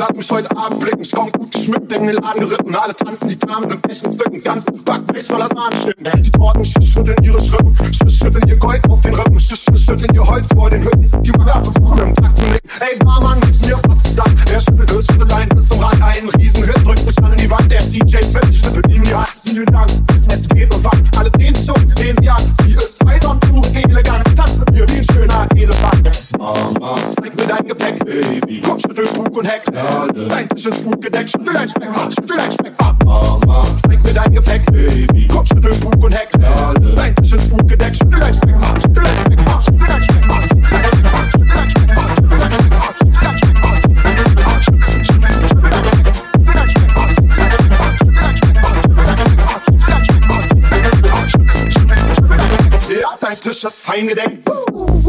[0.00, 1.39] Lass mich heute Abend blicken, Skunk
[1.72, 2.74] den Laden geritten.
[2.74, 4.44] Alle tanzen, die Damen sind echt entzückend.
[4.44, 6.22] Ganzes Backblech voller Sahnenschnitten.
[6.22, 10.70] Die Torten schütteln ihre Schrippen, schütteln ihr Gold auf den Rippen, schütteln ihr Holz vor
[10.70, 11.22] den Hütten.
[11.22, 12.70] Die Mager versuchen im Takt zu nicken.
[12.80, 13.29] Ey, Barmann,
[27.80, 28.62] Gepäck, Baby.
[28.64, 29.62] Komm, schüttel Bug und Heck.
[30.28, 31.88] Dein Tisch ist gut gedeckt, schüttel dein Speck.
[32.14, 32.79] Schüttel dein Speck.
[53.18, 54.48] Dein Tisch ist fein gedeckt.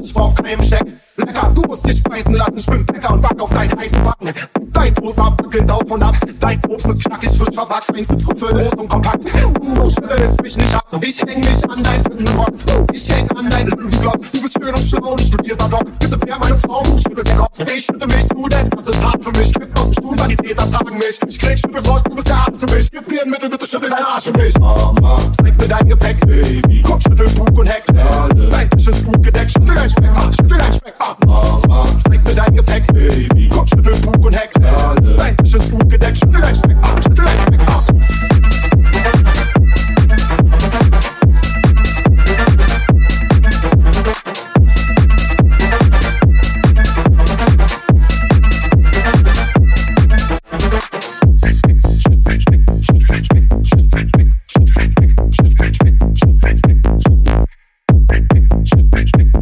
[0.00, 0.84] Ich brauch keinen Scheck.
[1.16, 2.58] Lecker, du musst dich beißen lassen.
[2.58, 4.32] Ich bin Bäcker und back auf deinen heißen Backen.
[4.72, 6.14] Dein Toaster wackelt auf und ab.
[6.38, 7.96] Dein Obst ist knackig, frisch verwachsen.
[7.96, 9.24] Einzeln Trüffel, groß und kompakt.
[9.60, 10.84] Du schüttelst mich nicht ab.
[11.02, 12.54] Ich häng mich an deinen Lippenrock.
[12.92, 14.32] Ich häng an deinen Lippenglock.
[14.32, 15.98] Du bist schön und schlau und studierter Doc.
[15.98, 17.58] Bitte wär meine Frau, du schüttelst den Kopf.
[17.74, 19.52] Ich schütte mich, du denn das ist hart für mich.
[19.52, 19.87] Kipp aus
[21.08, 21.18] mich.
[21.28, 22.90] Ich krieg Schüttelfrost, du bist der Arzt für mich.
[22.90, 24.58] Gib mir ein Mittel, bitte schüttel dein Arsch für mich.
[24.58, 26.82] Mama, zeig mir dein Gepäck, Baby.
[26.82, 27.84] Komm, schüttel Bug und Heck.